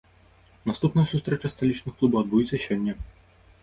[0.69, 2.93] Наступная сустрэча сталічных клубаў адбудзецца сёння.